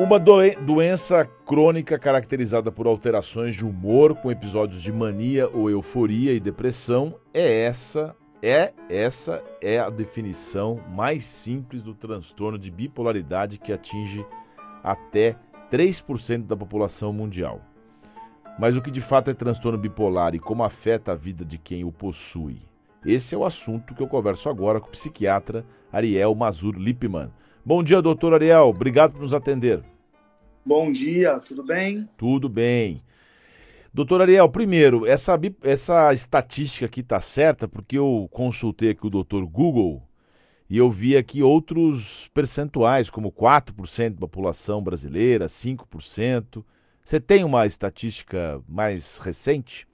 Uma 0.00 0.20
doen 0.20 0.54
doença 0.64 1.24
crônica 1.44 1.98
caracterizada 1.98 2.70
por 2.70 2.86
alterações 2.86 3.56
de 3.56 3.66
humor, 3.66 4.14
com 4.14 4.30
episódios 4.30 4.80
de 4.80 4.92
mania 4.92 5.48
ou 5.48 5.68
euforia 5.68 6.32
e 6.32 6.38
depressão, 6.38 7.16
é 7.34 7.62
essa 7.62 8.14
é 8.40 8.72
essa 8.88 9.42
é 9.60 9.76
a 9.80 9.90
definição 9.90 10.80
mais 10.94 11.24
simples 11.24 11.82
do 11.82 11.94
transtorno 11.94 12.56
de 12.56 12.70
bipolaridade 12.70 13.58
que 13.58 13.72
atinge 13.72 14.24
até 14.84 15.34
3% 15.68 16.46
da 16.46 16.56
população 16.56 17.12
mundial. 17.12 17.60
Mas 18.56 18.76
o 18.76 18.80
que 18.80 18.92
de 18.92 19.00
fato 19.00 19.30
é 19.30 19.34
transtorno 19.34 19.76
bipolar 19.76 20.32
e 20.32 20.38
como 20.38 20.62
afeta 20.62 21.10
a 21.10 21.16
vida 21.16 21.44
de 21.44 21.58
quem 21.58 21.82
o 21.82 21.90
possui? 21.90 22.62
Esse 23.04 23.34
é 23.34 23.38
o 23.38 23.44
assunto 23.44 23.96
que 23.96 24.02
eu 24.02 24.06
converso 24.06 24.48
agora 24.48 24.78
com 24.78 24.86
o 24.86 24.92
psiquiatra 24.92 25.66
Ariel 25.92 26.36
Mazur 26.36 26.76
Lippmann. 26.76 27.32
Bom 27.64 27.82
dia, 27.82 28.00
doutor 28.00 28.34
Ariel. 28.34 28.68
Obrigado 28.68 29.12
por 29.12 29.20
nos 29.20 29.34
atender. 29.34 29.82
Bom 30.64 30.90
dia, 30.90 31.38
tudo 31.40 31.62
bem? 31.62 32.08
Tudo 32.16 32.48
bem. 32.48 33.02
Doutor 33.92 34.20
Ariel, 34.22 34.48
primeiro, 34.48 35.06
essa, 35.06 35.38
essa 35.62 36.12
estatística 36.12 36.86
aqui 36.86 37.00
está 37.00 37.20
certa, 37.20 37.66
porque 37.66 37.98
eu 37.98 38.28
consultei 38.30 38.90
aqui 38.90 39.06
o 39.06 39.10
doutor 39.10 39.46
Google 39.46 40.02
e 40.70 40.76
eu 40.76 40.90
vi 40.90 41.16
aqui 41.16 41.42
outros 41.42 42.28
percentuais, 42.32 43.08
como 43.08 43.32
4% 43.32 44.10
da 44.10 44.20
população 44.20 44.82
brasileira, 44.82 45.46
5%. 45.46 46.62
Você 47.02 47.18
tem 47.18 47.42
uma 47.42 47.66
estatística 47.66 48.62
mais 48.68 49.18
recente? 49.18 49.88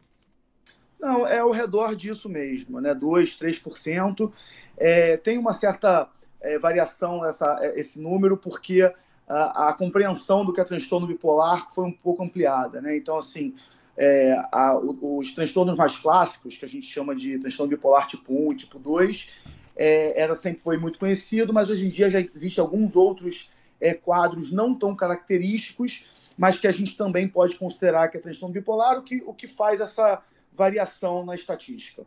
Não, 1.01 1.27
é 1.27 1.39
ao 1.39 1.53
redor 1.53 1.95
disso 1.95 2.29
mesmo, 2.29 2.81
né? 2.81 2.95
2%, 2.95 3.39
3%. 3.39 4.33
É, 4.77 5.17
tem 5.17 5.39
uma 5.39 5.53
certa 5.53 6.11
é, 6.45 6.59
variação 6.59 7.25
essa, 7.25 7.59
é, 7.63 7.81
esse 7.81 7.99
número, 7.99 8.37
porque 8.37 8.83
a, 9.27 9.71
a, 9.71 9.73
compreensão 9.73 10.45
do 10.45 10.53
que 10.53 10.61
é 10.61 10.65
transtorno 10.65 11.07
bipolar 11.07 11.73
foi 11.75 11.85
um 11.85 11.93
pouco 11.93 12.23
ampliada, 12.23 12.81
né? 12.81 12.97
Então, 12.97 13.17
assim, 13.17 13.55
é, 13.97 14.35
a, 14.53 14.79
os 14.79 15.33
transtornos 15.35 15.77
mais 15.77 15.97
clássicos, 15.97 16.57
que 16.57 16.65
a 16.65 16.69
gente 16.69 16.87
chama 16.87 17.17
de 17.17 17.39
transtorno 17.39 17.71
bipolar 17.71 18.07
tipo 18.07 18.33
1 18.49 18.53
e 18.53 18.57
tipo 18.57 18.79
2, 18.79 19.29
é, 19.75 20.21
era, 20.21 20.37
sempre 20.37 20.63
foi 20.63 20.77
muito 20.77 20.99
conhecido, 20.99 21.53
mas 21.53 21.71
hoje 21.71 21.87
em 21.87 21.91
dia 21.91 22.11
já 22.11 22.21
existem 22.21 22.63
alguns 22.63 22.95
outros 22.95 23.51
é, 23.81 23.95
quadros 23.95 24.53
não 24.53 24.75
tão 24.75 24.95
característicos, 24.95 26.05
mas 26.37 26.59
que 26.59 26.67
a 26.67 26.71
gente 26.71 26.97
também 26.97 27.27
pode 27.27 27.57
considerar 27.57 28.09
que 28.09 28.19
é 28.19 28.21
transtorno 28.21 28.53
bipolar, 28.53 28.99
o 28.99 29.03
que, 29.03 29.23
o 29.27 29.33
que 29.33 29.49
faz 29.49 29.81
essa 29.81 30.23
variação 30.53 31.25
na 31.25 31.35
estatística. 31.35 32.05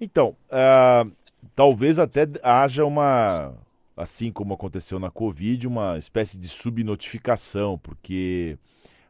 Então, 0.00 0.36
uh, 0.48 1.10
talvez 1.54 1.98
até 1.98 2.26
haja 2.42 2.84
uma, 2.84 3.54
assim 3.96 4.30
como 4.30 4.54
aconteceu 4.54 4.98
na 4.98 5.10
Covid, 5.10 5.66
uma 5.66 5.98
espécie 5.98 6.38
de 6.38 6.48
subnotificação, 6.48 7.78
porque 7.78 8.58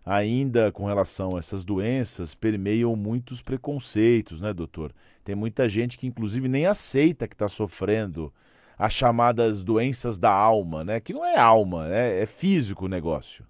ainda 0.04 0.72
com 0.72 0.86
relação 0.86 1.36
a 1.36 1.38
essas 1.38 1.64
doenças 1.64 2.34
permeiam 2.34 2.96
muitos 2.96 3.42
preconceitos, 3.42 4.40
né, 4.40 4.54
doutor? 4.54 4.92
Tem 5.24 5.34
muita 5.34 5.68
gente 5.68 5.98
que 5.98 6.06
inclusive 6.06 6.48
nem 6.48 6.66
aceita 6.66 7.28
que 7.28 7.34
está 7.34 7.48
sofrendo 7.48 8.32
as 8.78 8.92
chamadas 8.92 9.62
doenças 9.62 10.18
da 10.18 10.30
alma, 10.30 10.84
né? 10.84 11.00
Que 11.00 11.12
não 11.12 11.24
é 11.24 11.36
alma, 11.36 11.88
né? 11.88 12.22
é 12.22 12.26
físico 12.26 12.86
o 12.86 12.88
negócio. 12.88 13.44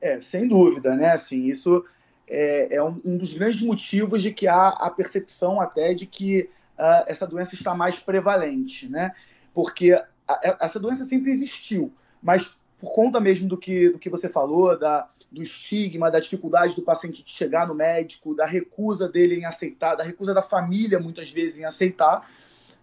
É, 0.00 0.20
sem 0.20 0.46
dúvida, 0.46 0.94
né? 0.94 1.10
Assim, 1.12 1.46
isso 1.46 1.84
é, 2.28 2.76
é 2.76 2.82
um, 2.82 3.00
um, 3.04 3.16
dos 3.16 3.32
grandes 3.32 3.62
motivos 3.62 4.22
de 4.22 4.32
que 4.32 4.46
há 4.46 4.68
a 4.68 4.90
percepção 4.90 5.60
até 5.60 5.94
de 5.94 6.06
que 6.06 6.50
uh, 6.78 7.04
essa 7.06 7.26
doença 7.26 7.54
está 7.54 7.74
mais 7.74 7.98
prevalente, 7.98 8.88
né? 8.88 9.12
Porque 9.54 9.92
a, 9.92 10.04
a, 10.28 10.58
essa 10.60 10.78
doença 10.78 11.04
sempre 11.04 11.30
existiu, 11.30 11.92
mas 12.22 12.54
por 12.78 12.92
conta 12.92 13.20
mesmo 13.20 13.48
do 13.48 13.56
que, 13.56 13.90
do 13.90 13.98
que 13.98 14.10
você 14.10 14.28
falou, 14.28 14.78
da, 14.78 15.08
do 15.30 15.42
estigma, 15.42 16.10
da 16.10 16.20
dificuldade 16.20 16.76
do 16.76 16.82
paciente 16.82 17.24
de 17.24 17.30
chegar 17.30 17.66
no 17.66 17.74
médico, 17.74 18.34
da 18.34 18.46
recusa 18.46 19.08
dele 19.08 19.36
em 19.36 19.44
aceitar, 19.44 19.94
da 19.94 20.04
recusa 20.04 20.32
da 20.32 20.42
família 20.42 20.98
muitas 20.98 21.30
vezes 21.30 21.58
em 21.58 21.64
aceitar, 21.64 22.28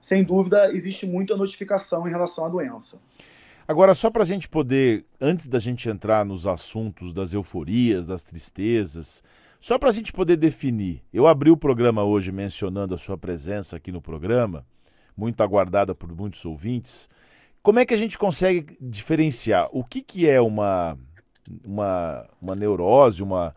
sem 0.01 0.23
dúvida 0.23 0.71
existe 0.73 1.05
muita 1.05 1.37
notificação 1.37 2.07
em 2.07 2.11
relação 2.11 2.45
à 2.45 2.49
doença. 2.49 2.99
Agora, 3.65 3.93
só 3.93 4.09
para 4.09 4.23
a 4.23 4.25
gente 4.25 4.49
poder, 4.49 5.05
antes 5.21 5.47
da 5.47 5.57
gente 5.57 5.87
entrar 5.87 6.25
nos 6.25 6.45
assuntos 6.45 7.13
das 7.13 7.33
euforias, 7.33 8.07
das 8.07 8.21
tristezas, 8.21 9.23
só 9.63 9.79
para 9.79 9.87
a 9.87 9.93
gente 9.93 10.11
poder 10.11 10.35
definir, 10.35 11.01
eu 11.13 11.25
abri 11.25 11.49
o 11.49 11.55
programa 11.55 12.03
hoje 12.03 12.33
mencionando 12.33 12.93
a 12.93 12.97
sua 12.97 13.17
presença 13.17 13.77
aqui 13.77 13.93
no 13.93 14.01
programa, 14.01 14.65
muito 15.15 15.41
aguardada 15.41 15.95
por 15.95 16.13
muitos 16.13 16.43
ouvintes. 16.43 17.09
Como 17.61 17.79
é 17.79 17.85
que 17.85 17.93
a 17.93 17.97
gente 17.97 18.17
consegue 18.17 18.75
diferenciar 18.81 19.69
o 19.71 19.81
que, 19.81 20.01
que 20.01 20.27
é 20.27 20.41
uma, 20.41 20.97
uma, 21.63 22.27
uma 22.41 22.55
neurose, 22.55 23.23
uma, 23.23 23.55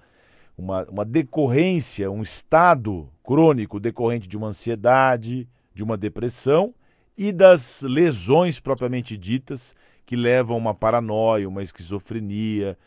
uma, 0.56 0.84
uma 0.84 1.04
decorrência, 1.04 2.08
um 2.08 2.22
estado 2.22 3.10
crônico 3.24 3.80
decorrente 3.80 4.28
de 4.28 4.36
uma 4.36 4.46
ansiedade, 4.46 5.48
de 5.74 5.82
uma 5.82 5.96
depressão 5.96 6.72
e 7.18 7.32
das 7.32 7.82
lesões 7.82 8.60
propriamente 8.60 9.16
ditas 9.16 9.74
que 10.06 10.14
levam 10.14 10.54
a 10.54 10.60
uma 10.60 10.72
paranoia, 10.72 11.48
uma 11.48 11.64
esquizofrenia. 11.64 12.78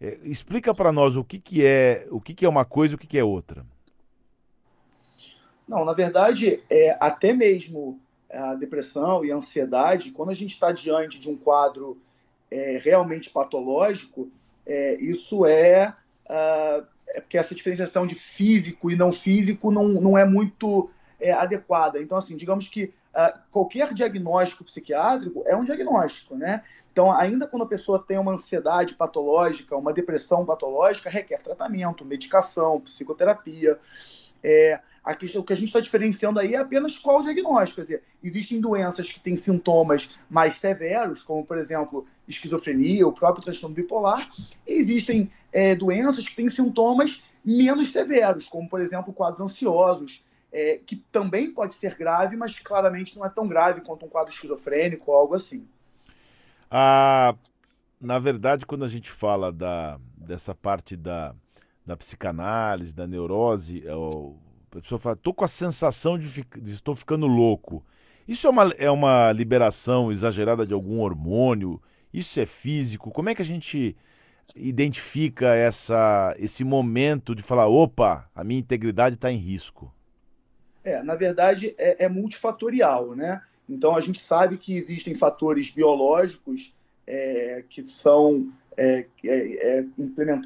É, 0.00 0.18
explica 0.22 0.72
para 0.72 0.92
nós 0.92 1.16
o 1.16 1.24
que, 1.24 1.38
que 1.38 1.64
é 1.64 2.06
o 2.10 2.20
que, 2.20 2.34
que 2.34 2.44
é 2.44 2.48
uma 2.48 2.64
coisa 2.64 2.94
e 2.94 2.96
o 2.96 2.98
que, 2.98 3.06
que 3.06 3.18
é 3.18 3.24
outra. 3.24 3.64
Não, 5.66 5.84
na 5.84 5.92
verdade, 5.92 6.62
é, 6.70 6.96
até 6.98 7.32
mesmo 7.32 8.00
a 8.30 8.54
depressão 8.54 9.24
e 9.24 9.32
a 9.32 9.36
ansiedade, 9.36 10.10
quando 10.10 10.30
a 10.30 10.34
gente 10.34 10.52
está 10.52 10.72
diante 10.72 11.18
de 11.18 11.28
um 11.28 11.36
quadro 11.36 11.98
é, 12.50 12.80
realmente 12.82 13.30
patológico, 13.30 14.30
é, 14.66 14.94
isso 15.00 15.46
é, 15.46 15.94
uh, 16.26 16.86
é 17.08 17.20
porque 17.20 17.38
essa 17.38 17.54
diferenciação 17.54 18.06
de 18.06 18.14
físico 18.14 18.90
e 18.90 18.96
não 18.96 19.10
físico 19.10 19.70
não, 19.70 19.88
não 19.88 20.16
é 20.16 20.24
muito 20.24 20.90
é, 21.18 21.32
adequada. 21.32 22.00
Então, 22.00 22.18
assim, 22.18 22.36
digamos 22.36 22.68
que 22.68 22.92
uh, 23.14 23.38
qualquer 23.50 23.92
diagnóstico 23.92 24.64
psiquiátrico 24.64 25.42
é 25.46 25.56
um 25.56 25.64
diagnóstico, 25.64 26.36
né? 26.36 26.62
Então, 26.98 27.12
ainda 27.12 27.46
quando 27.46 27.62
a 27.62 27.66
pessoa 27.66 28.04
tem 28.04 28.18
uma 28.18 28.32
ansiedade 28.32 28.94
patológica, 28.94 29.76
uma 29.76 29.92
depressão 29.92 30.44
patológica, 30.44 31.08
requer 31.08 31.40
tratamento, 31.40 32.04
medicação, 32.04 32.80
psicoterapia. 32.80 33.78
É, 34.42 34.80
a 35.04 35.14
questão, 35.14 35.42
o 35.42 35.44
que 35.44 35.52
a 35.52 35.56
gente 35.56 35.68
está 35.68 35.78
diferenciando 35.78 36.40
aí 36.40 36.56
é 36.56 36.58
apenas 36.58 36.98
qual 36.98 37.20
o 37.20 37.22
diagnóstico. 37.22 37.76
Quer 37.76 37.82
dizer, 37.82 38.02
existem 38.20 38.60
doenças 38.60 39.08
que 39.08 39.20
têm 39.20 39.36
sintomas 39.36 40.10
mais 40.28 40.56
severos, 40.56 41.22
como, 41.22 41.46
por 41.46 41.56
exemplo, 41.56 42.04
esquizofrenia, 42.26 43.06
o 43.06 43.12
próprio 43.12 43.44
transtorno 43.44 43.76
bipolar, 43.76 44.28
e 44.66 44.72
existem 44.72 45.30
é, 45.52 45.76
doenças 45.76 46.26
que 46.26 46.34
têm 46.34 46.48
sintomas 46.48 47.22
menos 47.44 47.92
severos, 47.92 48.48
como, 48.48 48.68
por 48.68 48.80
exemplo, 48.80 49.12
quadros 49.12 49.40
ansiosos, 49.40 50.24
é, 50.50 50.80
que 50.84 50.96
também 51.12 51.52
pode 51.52 51.74
ser 51.74 51.94
grave, 51.94 52.36
mas 52.36 52.58
claramente 52.58 53.16
não 53.16 53.24
é 53.24 53.28
tão 53.28 53.46
grave 53.46 53.82
quanto 53.82 54.04
um 54.04 54.08
quadro 54.08 54.32
esquizofrênico 54.32 55.12
ou 55.12 55.16
algo 55.16 55.36
assim. 55.36 55.64
Ah, 56.70 57.34
na 58.00 58.18
verdade, 58.18 58.66
quando 58.66 58.84
a 58.84 58.88
gente 58.88 59.10
fala 59.10 59.50
da, 59.50 59.98
dessa 60.16 60.54
parte 60.54 60.96
da, 60.96 61.34
da 61.84 61.96
psicanálise, 61.96 62.94
da 62.94 63.06
neurose, 63.06 63.82
é 63.86 63.92
a 63.92 64.80
pessoa 64.80 64.98
fala, 64.98 65.14
estou 65.14 65.32
com 65.32 65.44
a 65.44 65.48
sensação 65.48 66.18
de, 66.18 66.44
de, 66.60 66.70
estou 66.70 66.94
ficando 66.94 67.26
louco. 67.26 67.84
Isso 68.26 68.46
é 68.46 68.50
uma, 68.50 68.72
é 68.76 68.90
uma 68.90 69.32
liberação 69.32 70.12
exagerada 70.12 70.66
de 70.66 70.74
algum 70.74 71.00
hormônio? 71.00 71.80
Isso 72.12 72.38
é 72.38 72.44
físico? 72.44 73.10
Como 73.10 73.30
é 73.30 73.34
que 73.34 73.40
a 73.40 73.44
gente 73.44 73.96
identifica 74.54 75.54
essa, 75.54 76.34
esse 76.38 76.62
momento 76.64 77.34
de 77.34 77.42
falar, 77.42 77.68
opa, 77.68 78.28
a 78.34 78.44
minha 78.44 78.60
integridade 78.60 79.14
está 79.14 79.32
em 79.32 79.38
risco? 79.38 79.92
É, 80.84 81.02
na 81.02 81.14
verdade, 81.14 81.74
é, 81.78 82.04
é, 82.04 82.08
multifatorial, 82.08 83.14
né? 83.14 83.42
Então, 83.68 83.94
a 83.94 84.00
gente 84.00 84.20
sabe 84.20 84.56
que 84.56 84.76
existem 84.76 85.14
fatores 85.14 85.70
biológicos 85.70 86.72
é, 87.06 87.64
que 87.68 87.86
são, 87.88 88.50
é, 88.76 89.06
é, 89.24 89.78
é 89.78 89.84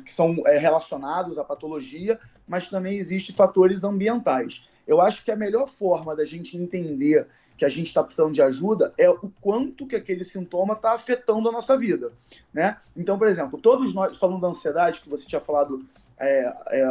que 0.04 0.12
são 0.12 0.36
é, 0.46 0.58
relacionados 0.58 1.38
à 1.38 1.44
patologia, 1.44 2.18
mas 2.46 2.68
também 2.68 2.96
existem 2.96 3.34
fatores 3.34 3.84
ambientais. 3.84 4.66
Eu 4.86 5.00
acho 5.00 5.24
que 5.24 5.30
a 5.30 5.36
melhor 5.36 5.68
forma 5.68 6.16
da 6.16 6.24
gente 6.24 6.56
entender 6.56 7.26
que 7.56 7.64
a 7.64 7.68
gente 7.68 7.88
está 7.88 8.02
precisando 8.02 8.32
de 8.32 8.42
ajuda 8.42 8.92
é 8.98 9.08
o 9.08 9.30
quanto 9.40 9.86
que 9.86 9.94
aquele 9.94 10.24
sintoma 10.24 10.74
está 10.74 10.92
afetando 10.92 11.48
a 11.48 11.52
nossa 11.52 11.76
vida, 11.76 12.12
né? 12.52 12.78
Então, 12.96 13.16
por 13.16 13.28
exemplo, 13.28 13.60
todos 13.60 13.94
nós, 13.94 14.18
falando 14.18 14.40
da 14.40 14.48
ansiedade, 14.48 15.00
que 15.00 15.08
você 15.08 15.26
tinha 15.26 15.40
falado 15.40 15.84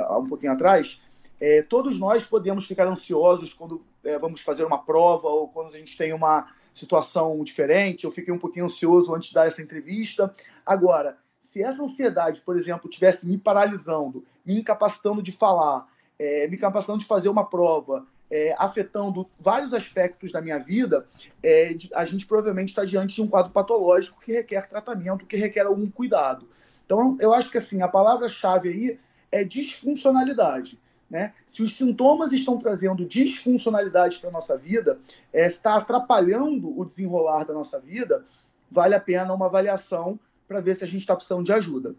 há 0.08 0.18
um 0.18 0.28
pouquinho 0.28 0.52
atrás, 0.52 1.02
é, 1.40 1.62
todos 1.64 2.00
nós 2.00 2.26
podemos 2.26 2.66
ficar 2.66 2.88
ansiosos 2.88 3.54
quando 3.54 3.82
é, 4.04 4.18
vamos 4.18 4.42
fazer 4.42 4.64
uma 4.64 4.84
prova 4.84 5.28
ou 5.28 5.48
quando 5.48 5.74
a 5.74 5.78
gente 5.78 5.98
tem 5.98 6.14
uma 6.14 6.48
situação 6.74 7.44
diferente. 7.44 8.06
Eu 8.06 8.12
fiquei 8.12 8.34
um 8.34 8.40
pouquinho 8.40 8.66
ansioso 8.66 9.14
antes 9.14 9.30
de 9.30 9.36
dar 9.36 9.48
essa 9.48 9.62
entrevista. 9.62 10.34
Agora, 10.66 11.18
se 11.42 11.62
essa 11.62 11.84
ansiedade, 11.84 12.42
por 12.42 12.58
exemplo, 12.58 12.90
tivesse 12.90 13.28
me 13.28 13.38
paralisando, 13.38 14.26
me 14.46 14.60
incapacitando 14.60 15.22
de 15.22 15.32
falar, 15.32 15.88
é, 16.18 16.48
me 16.48 16.56
incapacitando 16.56 17.00
de 17.00 17.06
fazer 17.06 17.30
uma 17.30 17.46
prova, 17.46 18.06
é, 18.32 18.56
afetando 18.58 19.30
vários 19.38 19.74
aspectos 19.74 20.32
da 20.32 20.42
minha 20.42 20.58
vida, 20.58 21.06
é, 21.44 21.76
a 21.94 22.06
gente 22.06 22.26
provavelmente 22.26 22.70
está 22.70 22.86
diante 22.86 23.16
de 23.16 23.22
um 23.22 23.28
quadro 23.28 23.52
patológico 23.52 24.22
que 24.22 24.32
requer 24.32 24.70
tratamento, 24.70 25.26
que 25.26 25.36
requer 25.36 25.66
algum 25.66 25.90
cuidado. 25.92 26.48
Então, 26.86 27.18
eu 27.20 27.34
acho 27.34 27.52
que 27.52 27.58
assim 27.58 27.82
a 27.82 27.88
palavra-chave 27.88 28.70
aí 28.70 29.00
é 29.32 29.44
disfuncionalidade. 29.44 30.80
Né? 31.12 31.34
Se 31.46 31.62
os 31.62 31.76
sintomas 31.76 32.32
estão 32.32 32.58
trazendo 32.58 33.06
disfuncionalidade 33.06 34.18
para 34.20 34.30
a 34.30 34.32
nossa 34.32 34.58
vida, 34.58 34.98
é, 35.34 35.46
está 35.46 35.76
atrapalhando 35.76 36.80
o 36.80 36.86
desenrolar 36.86 37.44
da 37.44 37.54
nossa 37.54 37.78
vida, 37.78 38.26
vale 38.72 38.96
a 38.96 39.00
pena 39.00 39.34
uma 39.34 39.48
avaliação 39.48 40.18
para 40.48 40.62
ver 40.62 40.74
se 40.74 40.86
a 40.86 40.88
gente 40.88 41.02
está 41.02 41.14
precisando 41.14 41.44
de 41.44 41.52
ajuda. 41.52 41.94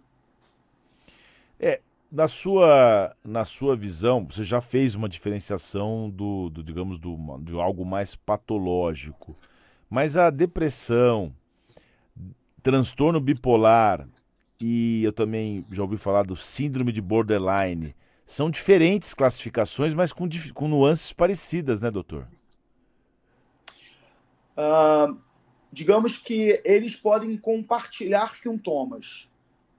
É, 1.61 1.83
na 2.11 2.27
sua, 2.27 3.15
na 3.23 3.45
sua 3.45 3.77
visão, 3.77 4.27
você 4.29 4.45
já 4.45 4.63
fez 4.63 4.95
uma 4.95 5.11
diferenciação 5.11 6.09
do, 6.09 6.49
do 6.49 6.63
digamos, 6.63 6.99
do, 6.99 7.19
de 7.43 7.53
algo 7.61 7.85
mais 7.85 8.15
patológico. 8.15 9.37
Mas 9.91 10.17
a 10.17 10.31
depressão, 10.31 11.35
transtorno 12.63 13.21
bipolar 13.21 14.09
e 14.59 15.05
eu 15.05 15.13
também 15.13 15.67
já 15.71 15.83
ouvi 15.83 15.99
falar 15.99 16.23
do 16.23 16.35
síndrome 16.35 16.93
de 16.93 17.03
borderline, 17.03 17.95
são 18.33 18.51
diferentes 18.51 19.13
classificações, 19.13 19.93
mas 19.93 20.11
com, 20.11 20.27
com 20.55 20.67
nuances 20.67 21.13
parecidas, 21.13 21.83
né, 21.83 21.91
doutor? 21.91 22.27
Uh, 24.57 25.19
digamos 25.71 26.17
que 26.17 26.61
eles 26.65 26.97
podem 26.97 27.37
compartilhar 27.37 28.35
sintomas, 28.35 29.29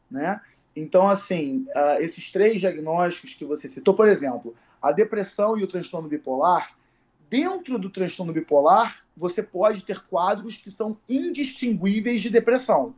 né? 0.09 0.39
Então, 0.75 1.07
assim, 1.07 1.65
uh, 1.75 1.99
esses 1.99 2.31
três 2.31 2.59
diagnósticos 2.59 3.33
que 3.33 3.43
você 3.43 3.67
citou, 3.67 3.95
por 3.95 4.07
exemplo, 4.07 4.55
a 4.79 4.91
depressão 4.91 5.57
e 5.57 5.63
o 5.63 5.67
transtorno 5.67 6.07
bipolar, 6.07 6.75
dentro 7.31 7.79
do 7.79 7.89
transtorno 7.89 8.33
bipolar, 8.33 9.03
você 9.17 9.41
pode 9.41 9.83
ter 9.83 9.99
quadros 10.05 10.57
que 10.57 10.69
são 10.69 10.95
indistinguíveis 11.09 12.21
de 12.21 12.29
depressão. 12.29 12.93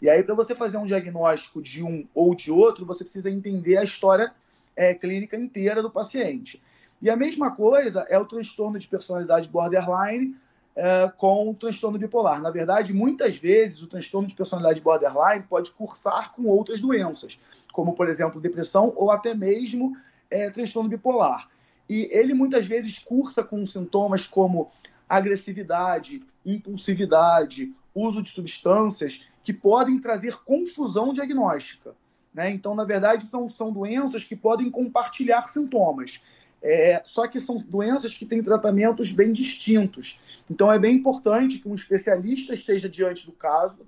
E 0.00 0.08
aí, 0.08 0.22
para 0.22 0.36
você 0.36 0.54
fazer 0.54 0.76
um 0.76 0.86
diagnóstico 0.86 1.60
de 1.60 1.82
um 1.82 2.06
ou 2.14 2.32
de 2.32 2.52
outro, 2.52 2.86
você 2.86 3.02
precisa 3.02 3.28
entender 3.28 3.76
a 3.76 3.84
história 3.84 4.32
é, 4.80 4.94
clínica 4.94 5.36
inteira 5.36 5.82
do 5.82 5.90
paciente. 5.90 6.62
E 7.02 7.10
a 7.10 7.16
mesma 7.16 7.50
coisa 7.50 8.06
é 8.08 8.18
o 8.18 8.24
transtorno 8.24 8.78
de 8.78 8.88
personalidade 8.88 9.46
borderline, 9.46 10.34
é, 10.74 11.12
com 11.18 11.50
o 11.50 11.54
transtorno 11.54 11.98
bipolar. 11.98 12.40
Na 12.40 12.50
verdade, 12.50 12.94
muitas 12.94 13.36
vezes 13.36 13.82
o 13.82 13.86
transtorno 13.86 14.26
de 14.26 14.34
personalidade 14.34 14.80
borderline 14.80 15.44
pode 15.46 15.70
cursar 15.72 16.32
com 16.32 16.46
outras 16.46 16.80
doenças, 16.80 17.38
como, 17.74 17.92
por 17.92 18.08
exemplo, 18.08 18.40
depressão 18.40 18.94
ou 18.96 19.10
até 19.10 19.34
mesmo 19.34 19.94
é, 20.30 20.48
transtorno 20.48 20.88
bipolar. 20.88 21.50
E 21.86 22.08
ele 22.10 22.32
muitas 22.32 22.66
vezes 22.66 22.98
cursa 22.98 23.44
com 23.44 23.66
sintomas 23.66 24.26
como 24.26 24.70
agressividade, 25.06 26.22
impulsividade, 26.46 27.70
uso 27.94 28.22
de 28.22 28.30
substâncias 28.30 29.20
que 29.44 29.52
podem 29.52 29.98
trazer 29.98 30.38
confusão 30.38 31.12
diagnóstica. 31.12 31.94
Né? 32.32 32.50
Então, 32.50 32.74
na 32.74 32.84
verdade, 32.84 33.26
são, 33.26 33.48
são 33.50 33.72
doenças 33.72 34.24
que 34.24 34.36
podem 34.36 34.70
compartilhar 34.70 35.42
sintomas. 35.48 36.20
É, 36.62 37.00
só 37.04 37.26
que 37.26 37.40
são 37.40 37.56
doenças 37.56 38.12
que 38.12 38.26
têm 38.26 38.42
tratamentos 38.42 39.10
bem 39.10 39.32
distintos. 39.32 40.20
Então, 40.48 40.70
é 40.70 40.78
bem 40.78 40.96
importante 40.96 41.58
que 41.58 41.68
um 41.68 41.74
especialista 41.74 42.52
esteja 42.52 42.88
diante 42.88 43.24
do 43.26 43.32
caso 43.32 43.78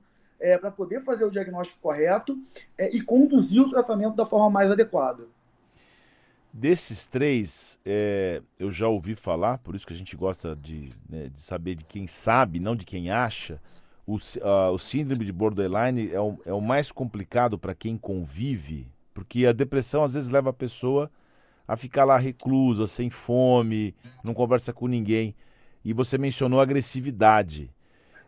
é, 0.41 0.59
para 0.59 0.71
poder 0.71 1.03
fazer 1.03 1.25
o 1.25 1.31
diagnóstico 1.31 1.79
correto 1.81 2.37
é, 2.77 2.91
e 2.95 3.01
conduzir 3.01 3.63
o 3.63 3.71
tratamento 3.71 4.17
da 4.17 4.27
forma 4.27 4.51
mais 4.51 4.71
adequada. 4.71 5.25
Desses 6.53 7.07
três, 7.07 7.79
é, 7.85 8.43
eu 8.59 8.69
já 8.69 8.87
ouvi 8.87 9.15
falar, 9.15 9.57
por 9.59 9.75
isso 9.75 9.87
que 9.87 9.93
a 9.95 9.97
gente 9.97 10.15
gosta 10.15 10.55
de, 10.55 10.91
né, 11.09 11.31
de 11.31 11.41
saber 11.41 11.75
de 11.77 11.85
quem 11.85 12.07
sabe, 12.07 12.61
não 12.61 12.77
de 12.77 12.85
quem 12.85 13.11
acha. 13.11 13.59
O, 14.07 14.17
uh, 14.17 14.73
o 14.73 14.79
síndrome 14.79 15.25
de 15.25 15.33
borderline 15.33 16.11
é 16.13 16.21
o, 16.21 16.39
é 16.45 16.53
o 16.53 16.61
mais 16.61 16.91
complicado 16.91 17.59
para 17.59 17.75
quem 17.75 17.97
convive, 17.97 18.91
porque 19.15 19.47
a 19.47 19.53
depressão 19.53 20.03
às 20.03 20.15
vezes 20.15 20.29
leva 20.29 20.51
a 20.51 20.53
pessoa 20.53 21.11
a 21.67 21.77
ficar 21.77 22.05
lá 22.05 22.19
reclusa, 22.19 22.87
sem 22.87 23.09
fome, 23.09 23.95
não 24.23 24.35
conversa 24.35 24.73
com 24.73 24.87
ninguém. 24.87 25.35
E 25.85 25.93
você 25.93 26.19
mencionou 26.19 26.61
agressividade. 26.61 27.71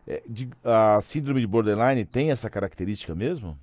É, 0.07 0.21
de, 0.29 0.49
a 0.63 0.99
síndrome 1.01 1.41
de 1.41 1.47
borderline 1.47 2.05
tem 2.05 2.31
essa 2.31 2.49
característica 2.49 3.15
mesmo? 3.15 3.57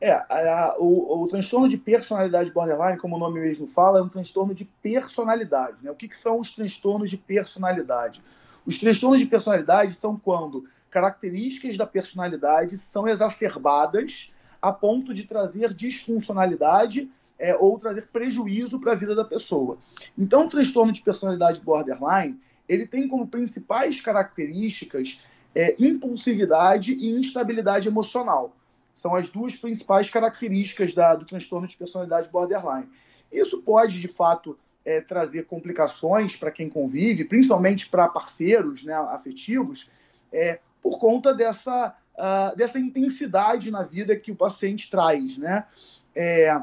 É, 0.00 0.12
a, 0.12 0.24
a, 0.28 0.76
o, 0.78 1.24
o, 1.24 1.26
transtorno 1.26 1.68
de 1.68 1.76
personalidade 1.76 2.50
borderline, 2.52 2.98
como 2.98 3.16
o 3.16 3.18
nome 3.18 3.40
mesmo 3.40 3.66
fala, 3.66 3.98
é 3.98 4.02
um 4.02 4.08
transtorno 4.08 4.54
de 4.54 4.64
personalidade. 4.64 5.82
Né? 5.82 5.90
O 5.90 5.94
que, 5.94 6.08
que 6.08 6.16
são 6.16 6.38
os 6.38 6.54
transtornos 6.54 7.10
de 7.10 7.16
personalidade? 7.16 8.22
Os 8.68 8.78
transtornos 8.78 9.18
de 9.18 9.24
personalidade 9.24 9.94
são 9.94 10.14
quando 10.18 10.68
características 10.90 11.78
da 11.78 11.86
personalidade 11.86 12.76
são 12.76 13.08
exacerbadas 13.08 14.30
a 14.60 14.70
ponto 14.70 15.14
de 15.14 15.24
trazer 15.24 15.72
disfuncionalidade 15.72 17.10
é, 17.38 17.56
ou 17.56 17.78
trazer 17.78 18.08
prejuízo 18.08 18.78
para 18.78 18.92
a 18.92 18.94
vida 18.94 19.14
da 19.14 19.24
pessoa. 19.24 19.78
Então, 20.18 20.44
o 20.44 20.50
transtorno 20.50 20.92
de 20.92 21.00
personalidade 21.00 21.62
borderline 21.62 22.38
ele 22.68 22.86
tem 22.86 23.08
como 23.08 23.26
principais 23.26 24.02
características 24.02 25.18
é, 25.54 25.74
impulsividade 25.82 26.92
e 26.92 27.18
instabilidade 27.18 27.88
emocional. 27.88 28.54
São 28.92 29.14
as 29.14 29.30
duas 29.30 29.56
principais 29.56 30.10
características 30.10 30.92
da, 30.92 31.14
do 31.14 31.24
transtorno 31.24 31.66
de 31.66 31.74
personalidade 31.74 32.28
borderline. 32.28 32.86
Isso 33.32 33.62
pode, 33.62 33.98
de 33.98 34.08
fato, 34.08 34.58
é, 34.88 35.02
trazer 35.02 35.44
complicações 35.44 36.34
para 36.34 36.50
quem 36.50 36.70
convive, 36.70 37.22
principalmente 37.26 37.90
para 37.90 38.08
parceiros 38.08 38.84
né, 38.84 38.94
afetivos, 38.94 39.90
é, 40.32 40.60
por 40.82 40.98
conta 40.98 41.34
dessa, 41.34 41.94
uh, 42.14 42.56
dessa 42.56 42.78
intensidade 42.78 43.70
na 43.70 43.82
vida 43.82 44.16
que 44.16 44.32
o 44.32 44.36
paciente 44.36 44.90
traz. 44.90 45.36
Né? 45.36 45.66
É, 46.16 46.58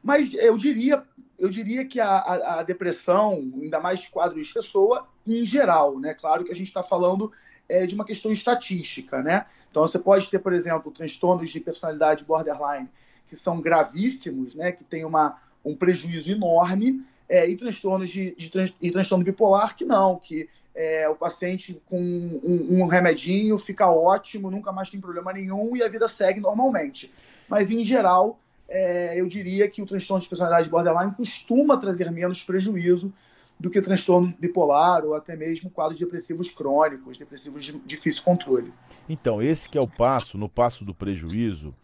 mas 0.00 0.34
eu 0.34 0.56
diria, 0.56 1.02
eu 1.36 1.48
diria 1.48 1.84
que 1.84 1.98
a, 1.98 2.10
a, 2.10 2.60
a, 2.60 2.62
depressão, 2.62 3.50
ainda 3.60 3.80
mais 3.80 4.02
de 4.02 4.10
quadro 4.10 4.40
de 4.40 4.52
pessoa, 4.52 5.08
em 5.26 5.44
geral, 5.44 5.98
né? 5.98 6.14
Claro 6.14 6.44
que 6.44 6.52
a 6.52 6.54
gente 6.54 6.68
está 6.68 6.82
falando 6.82 7.32
é, 7.68 7.86
de 7.86 7.94
uma 7.94 8.04
questão 8.04 8.30
estatística, 8.30 9.20
né? 9.20 9.46
Então 9.68 9.82
você 9.82 9.98
pode 9.98 10.30
ter, 10.30 10.38
por 10.38 10.52
exemplo, 10.52 10.92
transtornos 10.92 11.50
de 11.50 11.58
personalidade 11.58 12.24
borderline 12.24 12.88
que 13.26 13.34
são 13.34 13.60
gravíssimos, 13.60 14.54
né? 14.54 14.72
Que 14.72 14.84
tem 14.84 15.04
uma, 15.04 15.38
um 15.64 15.74
prejuízo 15.74 16.32
enorme, 16.32 17.04
é, 17.28 17.48
e 17.48 17.56
transtornos 17.56 18.10
de, 18.10 18.34
de 18.34 18.50
e 18.80 18.90
transtorno 18.90 19.24
bipolar 19.24 19.76
que 19.76 19.84
não, 19.84 20.16
que 20.16 20.48
é, 20.74 21.08
o 21.08 21.14
paciente 21.14 21.80
com 21.86 22.00
um, 22.00 22.80
um 22.80 22.86
remedinho 22.86 23.56
fica 23.56 23.88
ótimo, 23.88 24.50
nunca 24.50 24.72
mais 24.72 24.90
tem 24.90 25.00
problema 25.00 25.32
nenhum 25.32 25.76
e 25.76 25.82
a 25.82 25.88
vida 25.88 26.08
segue 26.08 26.40
normalmente. 26.40 27.12
Mas 27.48 27.70
em 27.70 27.84
geral 27.84 28.40
é, 28.68 29.18
eu 29.18 29.26
diria 29.28 29.68
que 29.68 29.80
o 29.80 29.86
transtorno 29.86 30.22
de 30.22 30.28
personalidade 30.28 30.68
borderline 30.68 31.12
costuma 31.12 31.76
trazer 31.76 32.10
menos 32.10 32.42
prejuízo 32.42 33.12
do 33.58 33.70
que 33.70 33.80
transtorno 33.82 34.34
bipolar 34.38 35.04
ou 35.04 35.14
até 35.14 35.36
mesmo 35.36 35.68
quadros 35.70 36.00
depressivos 36.00 36.50
crônicos, 36.50 37.18
depressivos 37.18 37.64
de 37.64 37.78
difícil 37.80 38.22
controle. 38.22 38.72
Então, 39.08 39.42
esse 39.42 39.68
que 39.68 39.76
é 39.76 39.80
o 39.80 39.86
passo, 39.86 40.38
no 40.38 40.48
passo 40.48 40.84
do 40.84 40.94
prejuízo, 40.94 41.74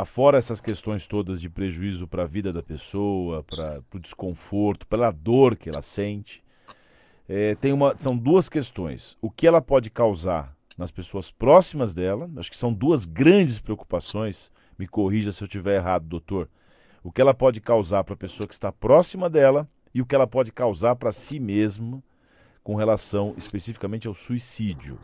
afora 0.00 0.38
essas 0.38 0.60
questões 0.60 1.06
todas 1.06 1.40
de 1.40 1.48
prejuízo 1.48 2.06
para 2.06 2.22
a 2.22 2.26
vida 2.26 2.52
da 2.52 2.62
pessoa, 2.62 3.42
para 3.44 3.82
o 3.94 3.98
desconforto, 3.98 4.86
pela 4.86 5.10
dor 5.10 5.56
que 5.56 5.68
ela 5.68 5.82
sente, 5.82 6.42
é, 7.28 7.54
tem 7.54 7.72
uma, 7.72 7.96
são 8.00 8.16
duas 8.16 8.48
questões. 8.48 9.16
O 9.20 9.30
que 9.30 9.46
ela 9.46 9.60
pode 9.60 9.90
causar 9.90 10.56
nas 10.76 10.90
pessoas 10.90 11.30
próximas 11.30 11.92
dela, 11.94 12.28
acho 12.36 12.50
que 12.50 12.56
são 12.56 12.72
duas 12.72 13.04
grandes 13.04 13.60
preocupações 13.60 14.50
me 14.78 14.88
corrija 14.88 15.30
se 15.30 15.42
eu 15.42 15.46
estiver 15.46 15.76
errado, 15.76 16.06
doutor. 16.06 16.48
O 17.04 17.12
que 17.12 17.20
ela 17.20 17.34
pode 17.34 17.60
causar 17.60 18.02
para 18.02 18.14
a 18.14 18.16
pessoa 18.16 18.46
que 18.46 18.54
está 18.54 18.72
próxima 18.72 19.28
dela 19.28 19.68
e 19.94 20.00
o 20.00 20.06
que 20.06 20.14
ela 20.14 20.26
pode 20.26 20.50
causar 20.50 20.96
para 20.96 21.12
si 21.12 21.38
mesma 21.38 22.02
com 22.64 22.74
relação 22.74 23.34
especificamente 23.36 24.08
ao 24.08 24.14
suicídio. 24.14 24.98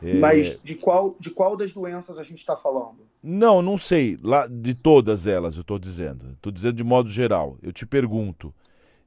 É... 0.00 0.14
Mas 0.14 0.58
de 0.62 0.76
qual, 0.76 1.16
de 1.18 1.30
qual 1.30 1.56
das 1.56 1.72
doenças 1.72 2.18
a 2.18 2.22
gente 2.22 2.38
está 2.38 2.56
falando? 2.56 3.09
Não, 3.22 3.60
não 3.60 3.76
sei. 3.76 4.18
Lá, 4.22 4.46
de 4.46 4.74
todas 4.74 5.26
elas, 5.26 5.56
eu 5.56 5.60
estou 5.60 5.78
dizendo. 5.78 6.32
Estou 6.32 6.50
dizendo 6.50 6.74
de 6.74 6.84
modo 6.84 7.08
geral. 7.08 7.58
Eu 7.62 7.72
te 7.72 7.86
pergunto: 7.86 8.54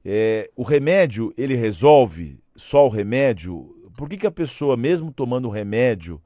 é, 0.05 0.49
o 0.55 0.63
remédio, 0.63 1.33
ele 1.37 1.55
resolve 1.55 2.39
só 2.55 2.85
o 2.85 2.89
remédio? 2.89 3.75
Por 3.97 4.09
que, 4.09 4.17
que 4.17 4.27
a 4.27 4.31
pessoa, 4.31 4.75
mesmo 4.77 5.11
tomando 5.11 5.47
o 5.47 5.51
remédio, 5.51 6.21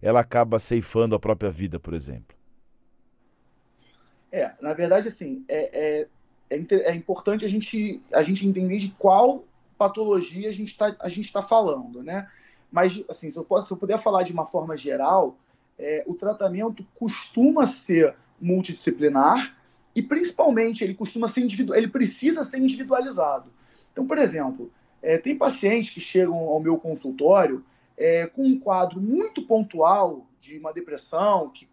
ela 0.00 0.20
acaba 0.20 0.58
ceifando 0.58 1.14
a 1.14 1.18
própria 1.18 1.50
vida, 1.50 1.78
por 1.78 1.94
exemplo? 1.94 2.36
É, 4.30 4.52
na 4.60 4.74
verdade, 4.74 5.08
assim, 5.08 5.44
é, 5.48 6.06
é, 6.50 6.56
é, 6.56 6.74
é, 6.90 6.94
importante 6.94 7.44
a 7.44 7.48
gente, 7.48 8.00
a 8.12 8.22
gente 8.22 8.46
entender 8.46 8.78
de 8.78 8.90
qual 8.98 9.44
patologia 9.76 10.48
a 10.48 10.52
gente 10.52 10.70
está 10.70 10.92
tá 10.92 11.42
falando, 11.42 12.02
né? 12.02 12.28
Mas, 12.70 13.02
assim, 13.08 13.30
se 13.30 13.38
eu, 13.38 13.44
posso, 13.44 13.68
se 13.68 13.72
eu 13.72 13.76
puder 13.76 13.98
falar 13.98 14.22
de 14.22 14.32
uma 14.32 14.44
forma 14.44 14.76
geral, 14.76 15.38
é, 15.78 16.02
o 16.06 16.14
tratamento 16.14 16.84
costuma 16.94 17.66
ser 17.66 18.14
multidisciplinar 18.40 19.56
e, 19.94 20.02
principalmente, 20.02 20.82
ele 20.82 20.94
costuma 20.94 21.28
ser 21.28 21.42
individual, 21.42 21.78
ele 21.78 21.88
precisa 21.88 22.44
ser 22.44 22.58
individualizado. 22.58 23.50
Então, 23.92 24.06
por 24.06 24.18
exemplo, 24.18 24.70
é, 25.02 25.18
tem 25.18 25.36
pacientes 25.36 25.90
que 25.90 26.00
chegam 26.00 26.36
ao 26.36 26.60
meu 26.60 26.76
consultório 26.78 27.64
é, 27.96 28.26
com 28.26 28.44
um 28.44 28.58
quadro 28.58 29.00
muito 29.00 29.42
pontual 29.42 30.26
de 30.40 30.58
uma 30.58 30.72
depressão 30.72 31.50
que 31.50 31.68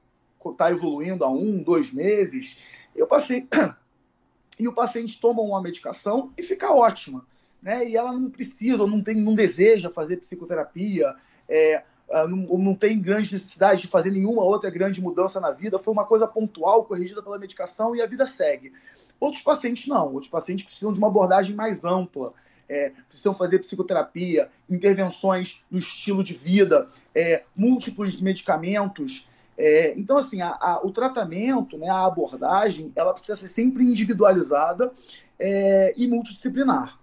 está 0.45 0.71
evoluindo 0.71 1.23
há 1.23 1.29
um, 1.29 1.61
dois 1.61 1.91
meses, 1.91 2.57
e 2.95 3.01
o 3.01 3.07
paciente, 3.07 3.47
e 4.59 4.67
o 4.67 4.73
paciente 4.73 5.19
toma 5.19 5.41
uma 5.41 5.61
medicação 5.61 6.31
e 6.37 6.43
fica 6.43 6.71
ótima. 6.71 7.25
Né? 7.61 7.89
E 7.89 7.97
ela 7.97 8.13
não 8.13 8.29
precisa, 8.29 8.85
não, 8.85 9.01
tem, 9.01 9.15
não 9.15 9.33
deseja 9.33 9.89
fazer 9.89 10.17
psicoterapia, 10.17 11.15
é, 11.49 11.83
não, 12.27 12.57
não, 12.57 12.75
tem 12.75 12.99
grande 13.01 13.33
necessidade 13.33 13.81
de 13.81 13.87
fazer 13.87 14.11
nenhuma 14.11 14.43
outra 14.43 14.69
grande 14.69 15.01
mudança 15.01 15.39
na 15.39 15.51
vida, 15.51 15.79
foi 15.79 15.91
uma 15.91 16.05
coisa 16.05 16.27
pontual, 16.27 16.85
corrigida 16.85 17.21
pela 17.21 17.39
medicação 17.39 17.95
e 17.95 18.01
a 18.01 18.05
vida 18.05 18.25
segue. 18.25 18.71
Outros 19.19 19.41
pacientes 19.41 19.87
não, 19.87 20.13
outros 20.13 20.29
pacientes 20.29 20.65
precisam 20.65 20.93
de 20.93 20.99
uma 20.99 21.07
abordagem 21.07 21.55
mais 21.55 21.83
ampla, 21.83 22.33
é, 22.67 22.91
precisam 23.07 23.33
fazer 23.33 23.59
psicoterapia, 23.59 24.49
intervenções 24.69 25.61
no 25.69 25.79
estilo 25.79 26.23
de 26.23 26.33
vida, 26.33 26.89
é, 27.13 27.43
múltiplos 27.55 28.19
medicamentos. 28.19 29.27
É, 29.57 29.93
então, 29.97 30.17
assim, 30.17 30.41
a, 30.41 30.49
a, 30.49 30.81
o 30.83 30.91
tratamento, 30.91 31.77
né, 31.77 31.89
a 31.89 32.05
abordagem, 32.05 32.91
ela 32.95 33.13
precisa 33.13 33.35
ser 33.35 33.47
sempre 33.47 33.83
individualizada 33.83 34.91
é, 35.39 35.93
e 35.95 36.07
multidisciplinar. 36.07 36.99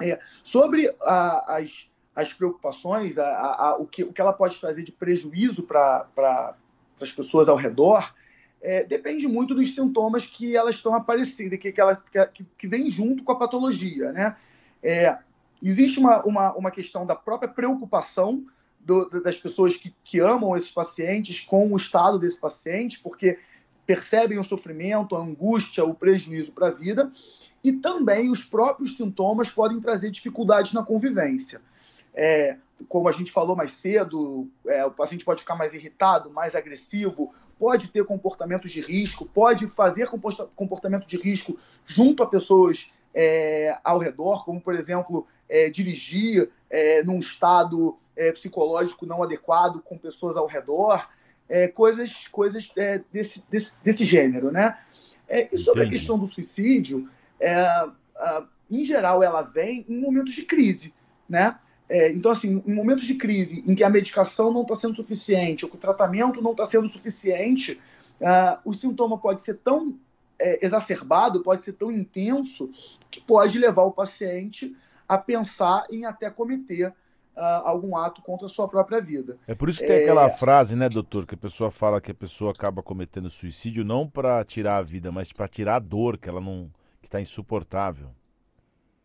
É, 0.00 0.18
sobre 0.42 0.92
a, 1.02 1.56
as, 1.56 1.88
as 2.14 2.32
preocupações, 2.32 3.16
o, 3.78 3.86
que, 3.86 4.04
o 4.04 4.12
que 4.12 4.20
ela 4.20 4.32
pode 4.32 4.60
trazer 4.60 4.82
de 4.82 4.92
prejuízo 4.92 5.62
para 5.62 6.06
pra, 6.14 6.54
as 7.00 7.10
pessoas 7.10 7.48
ao 7.48 7.56
redor, 7.56 8.14
é, 8.60 8.84
depende 8.84 9.26
muito 9.26 9.54
dos 9.54 9.74
sintomas 9.74 10.26
que 10.26 10.56
elas 10.56 10.76
estão 10.76 10.94
aparecendo, 10.94 11.58
que, 11.58 11.72
que, 11.72 11.80
ela, 11.80 11.96
que, 12.32 12.44
que 12.56 12.68
vem 12.68 12.88
junto 12.90 13.24
com 13.24 13.32
a 13.32 13.38
patologia. 13.38 14.12
Né? 14.12 14.36
É, 14.82 15.18
existe 15.62 15.98
uma, 15.98 16.22
uma, 16.22 16.52
uma 16.54 16.70
questão 16.70 17.04
da 17.04 17.16
própria 17.16 17.48
preocupação 17.48 18.44
do, 18.78 19.08
das 19.20 19.36
pessoas 19.38 19.76
que, 19.76 19.94
que 20.04 20.20
amam 20.20 20.56
esses 20.56 20.70
pacientes 20.70 21.40
com 21.40 21.72
o 21.72 21.76
estado 21.76 22.18
desse 22.18 22.38
paciente, 22.38 23.00
porque 23.00 23.38
percebem 23.86 24.38
o 24.38 24.44
sofrimento, 24.44 25.16
a 25.16 25.20
angústia, 25.20 25.84
o 25.84 25.94
prejuízo 25.94 26.52
para 26.52 26.68
a 26.68 26.70
vida, 26.70 27.10
e 27.64 27.72
também 27.72 28.30
os 28.30 28.44
próprios 28.44 28.96
sintomas 28.96 29.50
podem 29.50 29.80
trazer 29.80 30.10
dificuldades 30.10 30.72
na 30.72 30.84
convivência. 30.84 31.60
É, 32.14 32.56
como 32.88 33.08
a 33.08 33.12
gente 33.12 33.32
falou 33.32 33.56
mais 33.56 33.72
cedo, 33.72 34.48
é, 34.66 34.84
o 34.84 34.90
paciente 34.90 35.24
pode 35.24 35.40
ficar 35.40 35.54
mais 35.54 35.72
irritado, 35.72 36.30
mais 36.30 36.54
agressivo, 36.54 37.32
pode 37.58 37.88
ter 37.88 38.04
comportamentos 38.04 38.70
de 38.70 38.80
risco, 38.80 39.24
pode 39.24 39.68
fazer 39.68 40.08
comportamento 40.56 41.06
de 41.06 41.16
risco 41.16 41.58
junto 41.86 42.22
a 42.22 42.26
pessoas 42.26 42.90
é, 43.14 43.78
ao 43.84 43.98
redor, 43.98 44.44
como, 44.44 44.60
por 44.60 44.74
exemplo, 44.74 45.26
é, 45.48 45.70
dirigir 45.70 46.50
é, 46.70 47.02
num 47.02 47.18
estado 47.18 47.98
é, 48.16 48.32
psicológico 48.32 49.06
não 49.06 49.22
adequado 49.22 49.80
com 49.82 49.96
pessoas 49.98 50.36
ao 50.36 50.46
redor, 50.46 51.08
coisas, 51.74 52.28
coisas 52.28 52.72
desse, 53.12 53.44
desse, 53.50 53.74
desse, 53.84 54.06
gênero. 54.06 54.50
Né? 54.50 54.78
e 55.28 55.58
sobre 55.58 55.82
Entendi. 55.82 55.96
a 55.96 55.98
questão 55.98 56.18
do 56.18 56.26
suicídio, 56.26 57.10
em 58.70 58.84
geral, 58.84 59.22
ela 59.22 59.42
vem 59.42 59.84
em 59.86 60.00
momentos 60.00 60.34
de 60.34 60.44
crise. 60.44 60.94
Né? 61.28 61.54
É, 61.92 62.10
então, 62.10 62.32
assim, 62.32 62.62
em 62.66 62.72
momentos 62.72 63.04
de 63.04 63.16
crise 63.16 63.62
em 63.66 63.74
que 63.74 63.84
a 63.84 63.90
medicação 63.90 64.50
não 64.50 64.62
está 64.62 64.74
sendo 64.74 64.96
suficiente, 64.96 65.62
ou 65.62 65.70
que 65.70 65.76
o 65.76 65.78
tratamento 65.78 66.40
não 66.40 66.52
está 66.52 66.64
sendo 66.64 66.88
suficiente, 66.88 67.78
uh, 68.18 68.58
o 68.64 68.72
sintoma 68.72 69.18
pode 69.18 69.42
ser 69.42 69.58
tão 69.58 69.94
é, 70.38 70.64
exacerbado, 70.64 71.42
pode 71.42 71.62
ser 71.62 71.74
tão 71.74 71.92
intenso, 71.92 72.70
que 73.10 73.20
pode 73.20 73.58
levar 73.58 73.82
o 73.82 73.92
paciente 73.92 74.74
a 75.06 75.18
pensar 75.18 75.84
em 75.90 76.06
até 76.06 76.30
cometer 76.30 76.88
uh, 76.88 77.60
algum 77.62 77.94
ato 77.94 78.22
contra 78.22 78.46
a 78.46 78.48
sua 78.48 78.66
própria 78.66 78.98
vida. 78.98 79.36
É 79.46 79.54
por 79.54 79.68
isso 79.68 79.80
que 79.80 79.86
tem 79.86 79.96
é... 79.96 80.02
aquela 80.04 80.30
frase, 80.30 80.74
né, 80.74 80.88
doutor, 80.88 81.26
que 81.26 81.34
a 81.34 81.38
pessoa 81.38 81.70
fala 81.70 82.00
que 82.00 82.12
a 82.12 82.14
pessoa 82.14 82.52
acaba 82.52 82.82
cometendo 82.82 83.28
suicídio 83.28 83.84
não 83.84 84.08
para 84.08 84.42
tirar 84.46 84.78
a 84.78 84.82
vida, 84.82 85.12
mas 85.12 85.30
para 85.30 85.46
tirar 85.46 85.76
a 85.76 85.78
dor 85.78 86.16
que 86.16 86.26
ela 86.26 86.40
não 86.40 86.70
que 87.02 87.08
está 87.08 87.20
insuportável. 87.20 88.08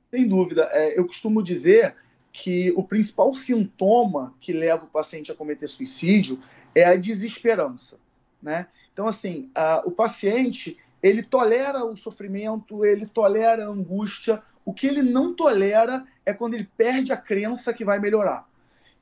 Sem 0.09 0.25
dúvida. 0.25 0.69
É, 0.71 0.97
eu 0.97 1.05
costumo 1.05 1.43
dizer 1.43 1.93
que 2.37 2.71
o 2.77 2.83
principal 2.83 3.33
sintoma 3.33 4.31
que 4.39 4.53
leva 4.53 4.85
o 4.85 4.87
paciente 4.87 5.31
a 5.31 5.35
cometer 5.35 5.67
suicídio 5.67 6.39
é 6.75 6.83
a 6.83 6.95
desesperança, 6.95 7.97
né? 8.39 8.67
Então, 8.93 9.07
assim, 9.07 9.49
a, 9.55 9.81
o 9.83 9.89
paciente, 9.89 10.77
ele 11.01 11.23
tolera 11.23 11.83
o 11.83 11.97
sofrimento, 11.97 12.85
ele 12.85 13.07
tolera 13.07 13.65
a 13.65 13.69
angústia, 13.69 14.43
o 14.63 14.71
que 14.71 14.85
ele 14.85 15.01
não 15.01 15.33
tolera 15.33 16.05
é 16.23 16.31
quando 16.31 16.53
ele 16.53 16.69
perde 16.77 17.11
a 17.11 17.17
crença 17.17 17.73
que 17.73 17.83
vai 17.83 17.97
melhorar. 17.97 18.47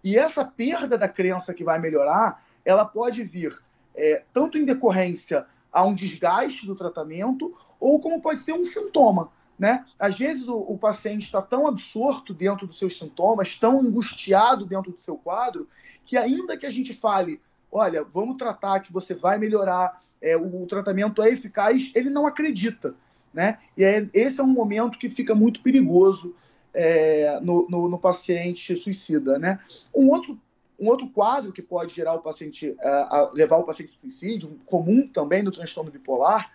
E 0.01 0.17
essa 0.17 0.45
perda 0.45 0.97
da 0.97 1.09
crença 1.09 1.53
que 1.53 1.63
vai 1.63 1.77
melhorar, 1.77 2.41
ela 2.63 2.85
pode 2.85 3.21
vir 3.21 3.53
é, 3.93 4.23
tanto 4.31 4.57
em 4.57 4.63
decorrência 4.63 5.45
a 5.73 5.83
um 5.83 5.93
desgaste 5.93 6.65
do 6.65 6.73
tratamento, 6.73 7.53
ou 7.81 7.99
como 7.99 8.21
pode 8.21 8.39
ser 8.39 8.53
um 8.53 8.63
sintoma. 8.63 9.29
Né? 9.57 9.85
Às 9.97 10.17
vezes 10.17 10.47
o, 10.47 10.57
o 10.57 10.77
paciente 10.77 11.23
está 11.23 11.41
tão 11.41 11.65
absorto 11.65 12.33
dentro 12.33 12.67
dos 12.67 12.77
seus 12.77 12.97
sintomas, 12.97 13.55
tão 13.55 13.79
angustiado 13.79 14.65
dentro 14.65 14.91
do 14.91 15.01
seu 15.01 15.17
quadro, 15.17 15.67
que 16.05 16.17
ainda 16.17 16.57
que 16.57 16.65
a 16.65 16.71
gente 16.71 16.93
fale, 16.93 17.41
olha, 17.71 18.03
vamos 18.03 18.37
tratar 18.37 18.81
que 18.81 18.91
você 18.91 19.13
vai 19.13 19.37
melhorar, 19.37 20.01
é, 20.21 20.35
o, 20.35 20.63
o, 20.63 20.67
tratamento 20.67 21.21
é 21.21 21.29
eficaz, 21.29 21.91
ele 21.95 22.09
não 22.09 22.27
acredita. 22.27 22.95
Né? 23.33 23.57
E 23.77 23.83
é, 23.83 24.07
esse 24.13 24.39
é 24.39 24.43
um 24.43 24.47
momento 24.47 24.99
que 24.99 25.09
fica 25.09 25.33
muito 25.33 25.61
perigoso 25.61 26.35
é, 26.73 27.39
no, 27.41 27.67
no, 27.69 27.89
no, 27.89 27.97
paciente 27.97 28.75
suicida. 28.75 29.39
Né? 29.39 29.59
Um, 29.93 30.09
outro, 30.09 30.39
um 30.77 30.87
outro 30.87 31.07
quadro 31.09 31.53
que 31.53 31.61
pode 31.61 31.95
gerar 31.95 32.13
o 32.13 32.21
paciente, 32.21 32.69
uh, 32.69 33.33
levar 33.33 33.57
o 33.57 33.63
paciente 33.63 33.93
ao 33.93 33.99
suicídio, 33.99 34.59
comum 34.65 35.07
também 35.07 35.41
no 35.41 35.51
transtorno 35.51 35.91
bipolar, 35.91 36.51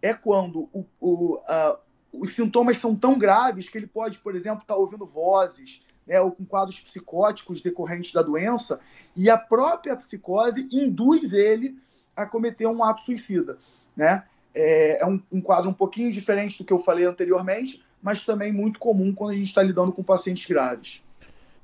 é 0.00 0.12
quando 0.12 0.68
o, 0.72 0.84
o, 1.00 1.38
os 2.12 2.34
sintomas 2.34 2.78
são 2.78 2.94
tão 2.94 3.18
graves 3.18 3.68
que 3.68 3.78
ele 3.78 3.86
pode, 3.86 4.18
por 4.18 4.36
exemplo, 4.36 4.62
estar 4.62 4.74
tá 4.74 4.80
ouvindo 4.80 5.06
vozes, 5.06 5.82
né, 6.06 6.20
ou 6.20 6.30
com 6.30 6.44
quadros 6.44 6.80
psicóticos 6.80 7.62
decorrentes 7.62 8.12
da 8.12 8.22
doença, 8.22 8.80
e 9.16 9.30
a 9.30 9.38
própria 9.38 9.96
psicose 9.96 10.68
induz 10.70 11.32
ele 11.32 11.78
a 12.14 12.26
cometer 12.26 12.66
um 12.66 12.84
ato 12.84 13.04
suicida. 13.04 13.58
Né? 13.96 14.22
É, 14.54 15.02
é 15.02 15.06
um, 15.06 15.20
um, 15.30 15.40
quadro 15.40 15.70
um 15.70 15.74
pouquinho 15.74 16.12
diferente 16.12 16.58
do 16.58 16.64
que 16.64 16.72
eu 16.72 16.78
falei 16.78 17.06
anteriormente, 17.06 17.82
mas 18.02 18.24
também 18.24 18.52
muito 18.52 18.78
comum 18.78 19.14
quando 19.14 19.30
a 19.30 19.34
gente 19.34 19.46
está 19.46 19.62
lidando 19.62 19.92
com 19.92 20.02
pacientes 20.02 20.44
graves. 20.44 21.00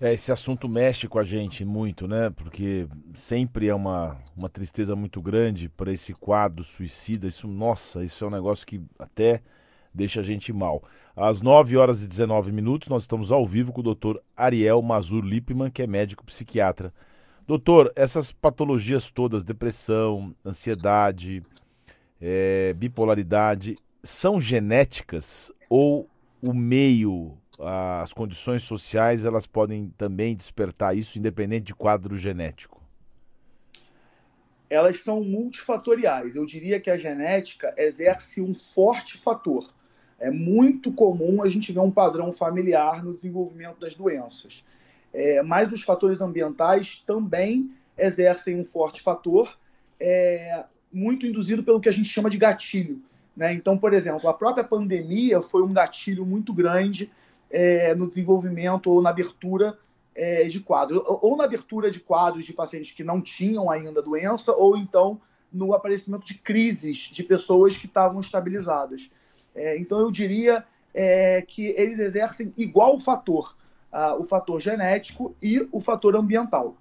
É, 0.01 0.15
esse 0.15 0.31
assunto 0.31 0.69
mexe 0.69 1.09
com 1.09 1.19
a 1.19 1.25
gente 1.25 1.65
muito, 1.65 2.07
né? 2.07 2.31
Porque 2.31 2.87
sempre 3.13 3.67
é 3.67 3.75
uma, 3.75 4.17
uma 4.37 4.49
tristeza 4.49 4.95
muito 4.95 5.21
grande 5.21 5.69
para 5.69 5.93
esse 5.93 6.15
quadro 6.15 6.63
suicida. 6.63 7.27
Isso, 7.27 7.49
nossa, 7.49 8.05
isso 8.05 8.25
é 8.25 8.29
um 8.29 8.31
negócio 8.31 8.65
que 8.65 8.81
até 8.97 9.43
deixa 9.93 10.21
a 10.21 10.23
gente 10.23 10.53
mal. 10.53 10.83
Às 11.17 11.41
9 11.41 11.77
horas 11.77 12.03
e 12.03 12.07
19 12.07 12.53
minutos, 12.53 12.89
nós 12.89 13.03
estamos 13.03 13.33
ao 13.33 13.45
vivo 13.45 13.73
com 13.73 13.81
o 13.81 13.85
doutor 13.85 14.23
Ariel 14.37 14.81
Mazur 14.81 15.25
Lippmann, 15.25 15.71
que 15.71 15.83
é 15.83 15.87
médico 15.87 16.25
psiquiatra. 16.25 16.93
Doutor, 17.47 17.93
essas 17.97 18.31
patologias 18.31 19.11
todas, 19.11 19.43
depressão, 19.43 20.35
ansiedade, 20.45 21.43
é, 22.21 22.73
bipolaridade, 22.75 23.77
são 24.03 24.41
genéticas 24.41 25.51
ou 25.69 26.09
o 26.43 26.53
meio, 26.55 27.37
as 27.59 28.13
condições 28.13 28.63
sociais, 28.63 29.25
elas 29.25 29.47
podem 29.47 29.93
também 29.97 30.37
despertar 30.37 30.97
isso, 30.97 31.19
independente 31.19 31.65
de 31.65 31.75
quadro 31.75 32.17
genético? 32.17 32.81
Elas 34.71 35.03
são 35.03 35.25
multifatoriais. 35.25 36.37
Eu 36.37 36.47
diria 36.47 36.79
que 36.79 36.91
a 36.91 36.97
genética 36.97 37.75
exerce 37.77 38.41
um 38.41 38.55
forte 38.55 39.19
fator 39.19 39.69
é 40.19 40.31
muito 40.31 40.93
comum 40.93 41.43
a 41.43 41.49
gente 41.49 41.73
ver 41.73 41.81
um 41.81 41.91
padrão 41.91 42.33
familiar 42.33 43.05
no 43.05 43.15
desenvolvimento 43.15 43.79
das 43.79 43.95
doenças. 43.95 44.65
É, 45.13 45.43
mas 45.43 45.73
os 45.73 45.83
fatores 45.83 46.21
ambientais 46.21 47.03
também 47.07 47.71
exercem 47.97 48.61
um 48.61 48.65
forte 48.65 49.01
fator, 49.01 49.57
é, 49.99 50.65
muito 50.93 51.27
induzido 51.27 51.63
pelo 51.63 51.81
que 51.81 51.89
a 51.89 51.93
gente 51.93 52.09
chama 52.09 52.31
de 52.31 52.39
gatilho. 52.39 53.03
Né? 53.37 53.53
Então, 53.53 53.79
por 53.79 53.93
exemplo, 53.93 54.29
a 54.29 54.35
própria 54.35 54.65
pandemia 54.65 55.41
foi 55.41 55.63
um 55.63 55.73
gatilho 55.73 56.27
muito 56.27 56.53
grande 56.53 57.11
é, 57.51 57.95
no 57.95 58.09
desenvolvimento 58.09 58.91
ou 58.91 59.01
na 59.01 59.11
abertura 59.11 59.79
é, 60.15 60.45
de 60.45 60.61
quadros, 60.61 61.03
ou 61.07 61.37
na 61.37 61.45
abertura 61.45 61.91
de 61.91 62.01
quadros 62.01 62.45
de 62.45 62.53
pacientes 62.53 62.91
que 62.91 63.05
não 63.05 63.21
tinham 63.21 63.71
ainda 63.71 64.03
doença, 64.03 64.53
ou 64.53 64.77
então 64.77 65.21
no 65.53 65.73
aparecimento 65.73 66.27
de 66.27 66.35
crises 66.35 67.09
de 67.13 67.23
pessoas 67.23 67.77
que 67.77 67.87
estavam 67.87 68.21
estabilizadas. 68.21 69.09
É, 69.59 69.77
então, 69.79 70.01
eu 70.01 70.11
diria 70.11 70.65
é, 70.95 71.43
que 71.43 71.67
eles 71.77 71.99
exercem 71.99 72.53
igual 72.57 72.99
fator, 72.99 73.57
uh, 73.93 74.21
o 74.21 74.25
fator 74.25 74.61
genético 74.61 75.35
e 75.43 75.69
o 75.73 75.81
fator 75.81 76.17
ambiental. 76.17 76.77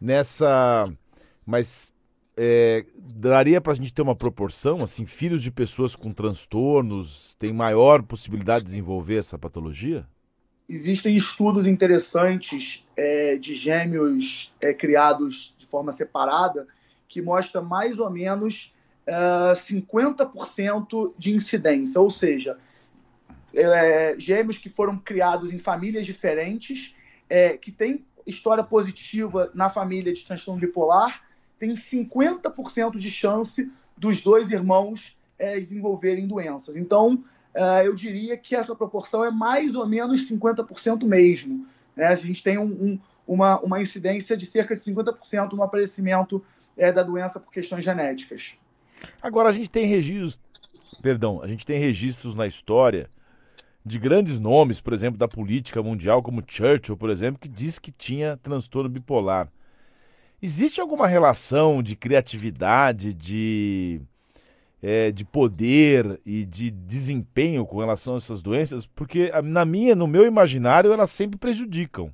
Nessa. 0.00 0.84
Mas 1.46 1.92
é, 2.36 2.84
daria 2.96 3.60
para 3.60 3.72
a 3.72 3.76
gente 3.76 3.92
ter 3.92 4.02
uma 4.02 4.16
proporção, 4.16 4.82
assim, 4.82 5.06
filhos 5.06 5.42
de 5.42 5.50
pessoas 5.50 5.94
com 5.94 6.12
transtornos 6.12 7.34
têm 7.38 7.52
maior 7.52 8.02
possibilidade 8.02 8.64
de 8.64 8.70
desenvolver 8.70 9.16
essa 9.16 9.38
patologia? 9.38 10.06
Existem 10.68 11.16
estudos 11.16 11.66
interessantes 11.66 12.86
é, 12.96 13.36
de 13.36 13.54
gêmeos 13.54 14.54
é, 14.60 14.72
criados 14.72 15.54
de 15.58 15.66
forma 15.66 15.92
separada 15.92 16.66
que 17.08 17.20
mostra 17.20 17.60
mais 17.60 17.98
ou 17.98 18.08
menos 18.08 18.72
uh, 19.08 19.52
é, 19.52 19.54
50% 19.54 21.12
de 21.18 21.34
incidência, 21.34 22.00
ou 22.00 22.10
seja, 22.10 22.58
é, 23.54 24.14
gêmeos 24.18 24.58
que 24.58 24.70
foram 24.70 24.98
criados 24.98 25.52
em 25.52 25.58
famílias 25.58 26.06
diferentes, 26.06 26.94
é, 27.28 27.56
que 27.56 27.70
têm 27.70 28.04
história 28.26 28.62
positiva 28.62 29.50
na 29.54 29.68
família 29.68 30.12
de 30.12 30.24
transtorno 30.24 30.60
bipolar, 30.60 31.22
tem 31.58 31.74
50% 31.74 32.96
de 32.96 33.10
chance 33.10 33.70
dos 33.96 34.20
dois 34.20 34.50
irmãos 34.50 35.16
é, 35.38 35.58
desenvolverem 35.58 36.26
doenças. 36.26 36.76
Então, 36.76 37.22
é, 37.54 37.86
eu 37.86 37.94
diria 37.94 38.36
que 38.36 38.56
essa 38.56 38.74
proporção 38.74 39.24
é 39.24 39.30
mais 39.30 39.74
ou 39.74 39.86
menos 39.86 40.28
50% 40.28 41.04
mesmo. 41.04 41.66
Né? 41.94 42.06
A 42.06 42.14
gente 42.14 42.42
tem 42.42 42.58
um, 42.58 42.64
um, 42.64 42.98
uma, 43.26 43.60
uma 43.60 43.80
incidência 43.80 44.36
de 44.36 44.46
cerca 44.46 44.74
de 44.74 44.82
50% 44.82 45.52
no 45.52 45.62
aparecimento 45.62 46.44
é, 46.76 46.90
da 46.90 47.02
doença 47.02 47.38
por 47.38 47.52
questões 47.52 47.84
genéticas. 47.84 48.56
Agora, 49.20 49.48
a 49.48 49.52
gente 49.52 49.70
tem 49.70 49.86
registros, 49.86 50.38
perdão, 51.00 51.42
a 51.42 51.46
gente 51.46 51.66
tem 51.66 51.78
registros 51.78 52.34
na 52.34 52.46
história 52.46 53.08
de 53.84 53.98
grandes 53.98 54.38
nomes, 54.38 54.80
por 54.80 54.92
exemplo, 54.92 55.18
da 55.18 55.26
política 55.26 55.82
mundial, 55.82 56.22
como 56.22 56.42
Churchill, 56.46 56.96
por 56.96 57.10
exemplo, 57.10 57.40
que 57.40 57.48
diz 57.48 57.78
que 57.78 57.90
tinha 57.90 58.36
transtorno 58.36 58.88
bipolar. 58.88 59.48
Existe 60.40 60.80
alguma 60.80 61.06
relação 61.06 61.82
de 61.82 61.94
criatividade, 61.94 63.12
de, 63.12 64.00
é, 64.82 65.10
de 65.10 65.24
poder 65.24 66.20
e 66.24 66.44
de 66.44 66.70
desempenho 66.70 67.64
com 67.66 67.78
relação 67.78 68.14
a 68.14 68.16
essas 68.18 68.42
doenças? 68.42 68.86
Porque 68.86 69.30
na 69.44 69.64
minha, 69.64 69.94
no 69.94 70.06
meu 70.06 70.26
imaginário, 70.26 70.92
elas 70.92 71.10
sempre 71.10 71.38
prejudicam. 71.38 72.12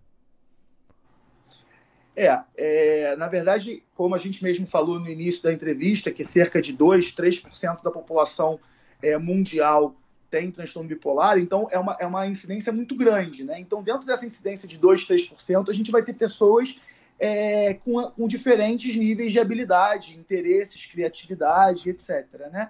É, 2.19 2.41
é, 2.57 3.15
na 3.15 3.29
verdade, 3.29 3.81
como 3.95 4.13
a 4.13 4.19
gente 4.19 4.43
mesmo 4.43 4.67
falou 4.67 4.99
no 4.99 5.09
início 5.09 5.41
da 5.41 5.53
entrevista, 5.53 6.11
que 6.11 6.25
cerca 6.25 6.61
de 6.61 6.73
2, 6.73 7.15
3% 7.15 7.81
da 7.81 7.93
população 7.93 8.59
é, 9.01 9.17
mundial 9.17 9.95
tem 10.29 10.51
transtorno 10.51 10.89
bipolar, 10.89 11.39
então 11.39 11.69
é 11.71 11.79
uma, 11.79 11.97
é 12.01 12.05
uma 12.05 12.27
incidência 12.27 12.73
muito 12.73 12.97
grande. 12.97 13.45
Né? 13.45 13.61
Então, 13.61 13.85
dentro 13.85 14.05
dessa 14.05 14.27
incidência 14.27 14.67
de 14.67 14.81
2, 14.81 15.07
3%, 15.07 15.69
a 15.69 15.73
gente 15.73 15.93
vai 15.93 16.03
ter 16.03 16.13
pessoas 16.13 16.81
é, 17.21 17.75
com, 17.75 18.11
com, 18.11 18.27
diferentes 18.27 18.97
níveis 18.97 19.31
de 19.31 19.39
habilidade, 19.39 20.17
interesses, 20.17 20.87
criatividade, 20.87 21.89
etc. 21.89 22.27
Né? 22.51 22.69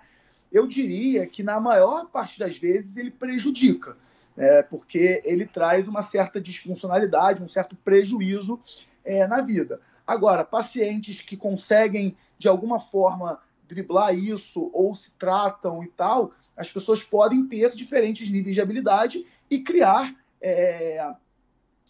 Eu 0.52 0.66
diria 0.66 1.26
que, 1.26 1.42
na 1.42 1.58
maior 1.58 2.04
parte 2.10 2.38
das 2.38 2.58
vezes, 2.58 2.98
ele 2.98 3.10
prejudica, 3.10 3.96
é, 4.36 4.60
porque 4.60 5.22
ele 5.24 5.46
traz 5.46 5.88
uma 5.88 6.02
certa 6.02 6.38
disfuncionalidade, 6.38 7.42
um 7.42 7.48
certo 7.48 7.74
prejuízo 7.76 8.60
é, 9.08 9.26
na 9.26 9.40
vida. 9.40 9.80
Agora, 10.06 10.44
pacientes 10.44 11.22
que 11.22 11.36
conseguem, 11.36 12.14
de 12.38 12.46
alguma 12.46 12.78
forma, 12.78 13.40
driblar 13.66 14.14
isso 14.14 14.70
ou 14.72 14.94
se 14.94 15.10
tratam 15.12 15.82
e 15.82 15.88
tal, 15.88 16.30
as 16.54 16.70
pessoas 16.70 17.02
podem 17.02 17.46
ter 17.46 17.74
diferentes 17.74 18.30
níveis 18.30 18.54
de 18.54 18.60
habilidade 18.60 19.26
e 19.50 19.60
criar 19.60 20.14
é, 20.40 21.14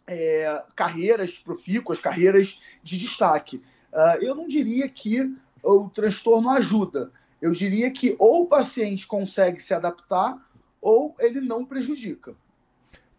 é, 0.07 0.65
carreiras 0.77 1.37
profícuas, 1.37 1.99
carreiras 1.99 2.61
de 2.83 2.97
destaque. 2.97 3.57
Uh, 3.93 4.23
eu 4.23 4.35
não 4.35 4.47
diria 4.47 4.89
que 4.89 5.35
o 5.63 5.89
transtorno 5.89 6.51
ajuda. 6.51 7.11
Eu 7.41 7.53
diria 7.53 7.91
que 7.91 8.15
ou 8.19 8.43
o 8.43 8.47
paciente 8.47 9.07
consegue 9.07 9.61
se 9.61 9.75
adaptar 9.75 10.39
ou 10.81 11.17
ele 11.19 11.41
não 11.41 11.65
prejudica. 11.65 12.35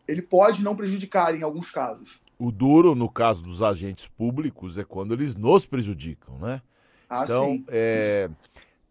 Ele 0.07 0.21
pode 0.21 0.63
não 0.63 0.75
prejudicar 0.75 1.35
em 1.35 1.43
alguns 1.43 1.69
casos. 1.69 2.19
O 2.39 2.51
duro, 2.51 2.95
no 2.95 3.09
caso 3.09 3.43
dos 3.43 3.61
agentes 3.61 4.07
públicos, 4.07 4.77
é 4.77 4.83
quando 4.83 5.13
eles 5.13 5.35
nos 5.35 5.65
prejudicam, 5.65 6.39
né? 6.39 6.61
Ah, 7.09 7.23
então, 7.25 7.63
é, 7.67 8.29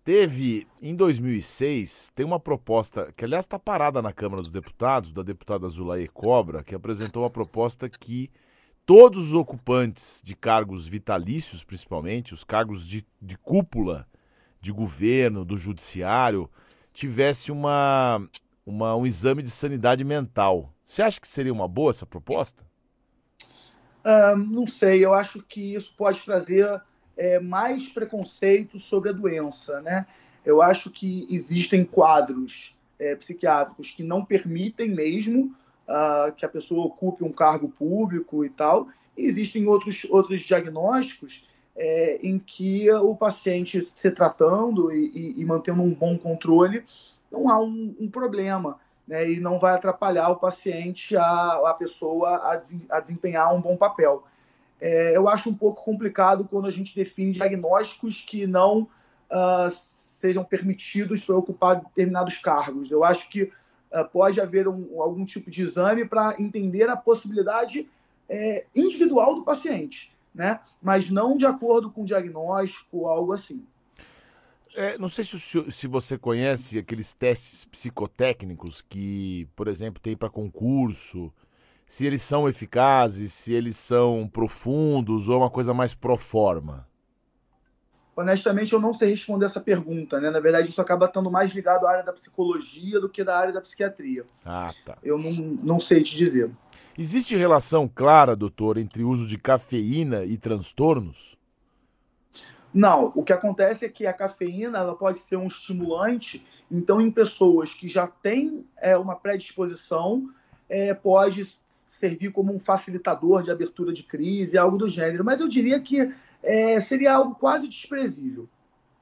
Teve, 0.08 0.66
em 0.80 0.96
2006, 0.96 2.12
tem 2.14 2.24
uma 2.24 2.40
proposta, 2.40 3.12
que 3.14 3.26
aliás 3.26 3.44
está 3.44 3.58
parada 3.58 4.00
na 4.00 4.10
Câmara 4.10 4.40
dos 4.40 4.50
Deputados, 4.50 5.12
da 5.12 5.22
deputada 5.22 5.68
Zulaê 5.68 6.08
Cobra, 6.08 6.64
que 6.64 6.74
apresentou 6.74 7.24
uma 7.24 7.28
proposta 7.28 7.90
que 7.90 8.30
todos 8.86 9.26
os 9.26 9.34
ocupantes 9.34 10.22
de 10.24 10.34
cargos 10.34 10.88
vitalícios, 10.88 11.62
principalmente, 11.62 12.32
os 12.32 12.42
cargos 12.42 12.86
de, 12.86 13.04
de 13.20 13.36
cúpula 13.36 14.08
de 14.62 14.72
governo, 14.72 15.44
do 15.44 15.58
judiciário, 15.58 16.50
tivesse 16.90 17.52
uma, 17.52 18.26
uma, 18.64 18.96
um 18.96 19.04
exame 19.04 19.42
de 19.42 19.50
sanidade 19.50 20.04
mental. 20.04 20.72
Você 20.86 21.02
acha 21.02 21.20
que 21.20 21.28
seria 21.28 21.52
uma 21.52 21.68
boa 21.68 21.90
essa 21.90 22.06
proposta? 22.06 22.64
Uh, 24.08 24.38
não 24.38 24.66
sei, 24.66 25.04
eu 25.04 25.12
acho 25.12 25.42
que 25.42 25.74
isso 25.74 25.92
pode 25.94 26.24
trazer 26.24 26.80
é, 27.14 27.38
mais 27.38 27.90
preconceito 27.90 28.78
sobre 28.78 29.10
a 29.10 29.12
doença, 29.12 29.82
né? 29.82 30.06
Eu 30.46 30.62
acho 30.62 30.90
que 30.90 31.26
existem 31.28 31.84
quadros 31.84 32.74
é, 32.98 33.14
psiquiátricos 33.16 33.90
que 33.90 34.02
não 34.02 34.24
permitem 34.24 34.88
mesmo 34.88 35.54
uh, 35.86 36.32
que 36.34 36.46
a 36.46 36.48
pessoa 36.48 36.86
ocupe 36.86 37.22
um 37.22 37.30
cargo 37.30 37.68
público 37.68 38.42
e 38.42 38.48
tal, 38.48 38.88
e 39.14 39.26
existem 39.26 39.66
outros, 39.66 40.06
outros 40.08 40.40
diagnósticos 40.40 41.46
é, 41.76 42.18
em 42.22 42.38
que 42.38 42.90
o 42.90 43.14
paciente 43.14 43.84
se 43.84 44.10
tratando 44.10 44.90
e, 44.90 45.34
e, 45.36 45.40
e, 45.42 45.44
mantendo 45.44 45.82
um 45.82 45.92
bom 45.92 46.16
controle, 46.16 46.82
não 47.30 47.50
há 47.50 47.60
um, 47.60 47.94
um 48.00 48.08
problema, 48.08 48.78
né? 49.08 49.32
E 49.32 49.40
não 49.40 49.58
vai 49.58 49.74
atrapalhar 49.74 50.28
o 50.28 50.36
paciente, 50.36 51.16
a, 51.16 51.70
a 51.70 51.74
pessoa 51.74 52.36
a, 52.36 52.62
a 52.90 53.00
desempenhar 53.00 53.52
um 53.52 53.60
bom 53.60 53.76
papel 53.76 54.22
é, 54.80 55.16
eu 55.16 55.28
acho 55.28 55.50
um 55.50 55.54
pouco 55.54 55.82
complicado 55.82 56.46
quando 56.48 56.66
a 56.66 56.70
gente 56.70 56.94
define 56.94 57.32
diagnósticos 57.32 58.24
que 58.26 58.46
não 58.46 58.82
uh, 58.82 59.70
sejam 59.70 60.44
permitidos 60.44 61.24
para 61.24 61.36
ocupar 61.36 61.80
determinados 61.80 62.38
cargos. 62.38 62.90
Eu 62.90 63.02
acho 63.02 63.28
que 63.28 63.42
uh, 63.42 64.04
pode 64.12 64.40
haver 64.40 64.68
um, 64.68 65.02
algum 65.02 65.24
tipo 65.24 65.50
de 65.50 65.62
exame 65.62 66.04
para 66.04 66.36
entender 66.38 66.88
a 66.88 66.96
possibilidade 66.96 67.88
é, 68.28 68.66
individual 68.74 69.34
do 69.34 69.42
paciente, 69.42 70.12
né? 70.34 70.60
mas 70.82 71.10
não 71.10 71.36
de 71.36 71.46
acordo 71.46 71.90
com 71.90 72.04
diagnóstico 72.04 72.98
ou 72.98 73.08
algo 73.08 73.32
assim. 73.32 73.64
É, 74.78 74.96
não 74.96 75.08
sei 75.08 75.24
se, 75.24 75.36
se 75.72 75.88
você 75.88 76.16
conhece 76.16 76.78
aqueles 76.78 77.12
testes 77.12 77.64
psicotécnicos 77.64 78.80
que, 78.80 79.48
por 79.56 79.66
exemplo, 79.66 80.00
tem 80.00 80.16
para 80.16 80.30
concurso, 80.30 81.32
se 81.84 82.06
eles 82.06 82.22
são 82.22 82.48
eficazes, 82.48 83.32
se 83.32 83.52
eles 83.52 83.76
são 83.76 84.30
profundos 84.32 85.28
ou 85.28 85.34
é 85.34 85.38
uma 85.38 85.50
coisa 85.50 85.74
mais 85.74 85.96
pro 85.96 86.16
forma? 86.16 86.86
Honestamente, 88.14 88.72
eu 88.72 88.78
não 88.78 88.94
sei 88.94 89.10
responder 89.10 89.46
essa 89.46 89.60
pergunta, 89.60 90.20
né? 90.20 90.30
Na 90.30 90.38
verdade, 90.38 90.70
isso 90.70 90.80
acaba 90.80 91.06
estando 91.06 91.28
mais 91.28 91.50
ligado 91.50 91.84
à 91.84 91.90
área 91.90 92.04
da 92.04 92.12
psicologia 92.12 93.00
do 93.00 93.08
que 93.08 93.24
da 93.24 93.36
área 93.36 93.52
da 93.52 93.60
psiquiatria. 93.60 94.24
Ah, 94.44 94.72
tá. 94.84 94.96
Eu 95.02 95.18
não, 95.18 95.32
não 95.32 95.80
sei 95.80 96.04
te 96.04 96.16
dizer. 96.16 96.52
Existe 96.96 97.34
relação 97.34 97.90
clara, 97.92 98.36
doutor, 98.36 98.78
entre 98.78 99.02
o 99.02 99.08
uso 99.08 99.26
de 99.26 99.38
cafeína 99.38 100.24
e 100.24 100.36
transtornos? 100.36 101.37
Não, 102.78 103.10
o 103.16 103.24
que 103.24 103.32
acontece 103.32 103.84
é 103.84 103.88
que 103.88 104.06
a 104.06 104.12
cafeína 104.12 104.78
ela 104.78 104.94
pode 104.94 105.18
ser 105.18 105.34
um 105.34 105.48
estimulante, 105.48 106.46
então 106.70 107.00
em 107.00 107.10
pessoas 107.10 107.74
que 107.74 107.88
já 107.88 108.06
têm 108.06 108.64
é, 108.76 108.96
uma 108.96 109.16
predisposição, 109.16 110.28
é, 110.68 110.94
pode 110.94 111.58
servir 111.88 112.30
como 112.30 112.54
um 112.54 112.60
facilitador 112.60 113.42
de 113.42 113.50
abertura 113.50 113.92
de 113.92 114.04
crise, 114.04 114.56
algo 114.56 114.78
do 114.78 114.88
gênero. 114.88 115.24
Mas 115.24 115.40
eu 115.40 115.48
diria 115.48 115.80
que 115.80 116.14
é, 116.40 116.78
seria 116.78 117.14
algo 117.14 117.34
quase 117.34 117.66
desprezível. 117.66 118.48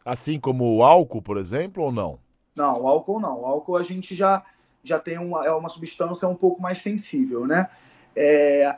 Assim 0.03 0.41
como 0.41 0.75
o 0.75 0.83
álcool, 0.83 1.21
por 1.21 1.37
exemplo, 1.37 1.83
ou 1.83 1.93
não? 1.93 2.19
Não, 2.55 2.81
o 2.81 2.89
álcool 2.89 3.21
não. 3.21 3.43
O 3.43 3.45
álcool 3.45 3.77
a 3.77 3.83
gente 3.83 4.15
já, 4.15 4.43
já 4.83 4.99
tem 4.99 5.19
uma, 5.19 5.45
é 5.45 5.53
uma 5.53 5.69
substância 5.69 6.27
um 6.27 6.35
pouco 6.35 6.63
mais 6.63 6.81
sensível, 6.81 7.47
né? 7.47 7.69
É, 8.17 8.75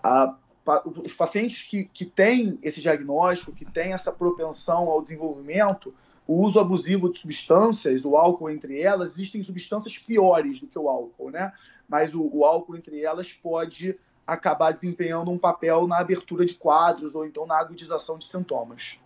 a, 0.00 0.36
os 1.04 1.12
pacientes 1.12 1.62
que, 1.64 1.84
que 1.84 2.04
têm 2.04 2.58
esse 2.62 2.80
diagnóstico, 2.80 3.52
que 3.52 3.64
têm 3.64 3.92
essa 3.92 4.12
propensão 4.12 4.88
ao 4.88 5.02
desenvolvimento, 5.02 5.94
o 6.26 6.40
uso 6.40 6.60
abusivo 6.60 7.12
de 7.12 7.18
substâncias, 7.18 8.04
o 8.04 8.16
álcool 8.16 8.50
entre 8.50 8.80
elas, 8.80 9.12
existem 9.12 9.42
substâncias 9.42 9.98
piores 9.98 10.60
do 10.60 10.66
que 10.66 10.78
o 10.78 10.88
álcool, 10.88 11.30
né? 11.30 11.52
Mas 11.88 12.14
o, 12.14 12.30
o 12.32 12.44
álcool 12.44 12.76
entre 12.76 13.02
elas 13.02 13.32
pode 13.32 13.98
acabar 14.26 14.72
desempenhando 14.72 15.30
um 15.30 15.38
papel 15.38 15.86
na 15.86 15.98
abertura 15.98 16.46
de 16.46 16.54
quadros 16.54 17.14
ou 17.14 17.26
então 17.26 17.44
na 17.44 17.58
agudização 17.58 18.18
de 18.18 18.26
sintomas. 18.26 18.98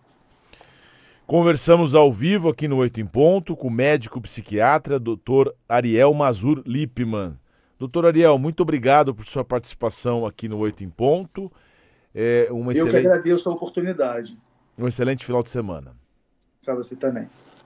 Conversamos 1.25 1.93
ao 1.93 2.13
vivo 2.13 2.47
aqui 2.49 2.67
no 2.67 2.77
Oito 2.77 3.01
em 3.01 3.05
Ponto 3.05 3.55
com 3.55 3.67
o 3.67 3.71
médico 3.71 4.21
psiquiatra 4.21 4.97
Dr. 4.99 5.49
Ariel 5.67 6.13
Mazur 6.13 6.63
Lippmann. 6.65 7.37
Doutor 7.79 8.05
Ariel, 8.07 8.37
muito 8.39 8.61
obrigado 8.61 9.13
por 9.13 9.25
sua 9.27 9.43
participação 9.43 10.25
aqui 10.25 10.49
no 10.49 10.57
Oito 10.57 10.83
em 10.83 10.89
Ponto. 10.89 11.51
É 12.13 12.47
uma 12.49 12.71
excelente... 12.71 12.95
Eu 12.95 13.01
que 13.01 13.07
agradeço 13.07 13.49
a 13.49 13.53
oportunidade. 13.53 14.37
Um 14.77 14.87
excelente 14.87 15.23
final 15.23 15.43
de 15.43 15.49
semana. 15.49 15.95
Para 16.65 16.75
você 16.75 16.95
também. 16.95 17.27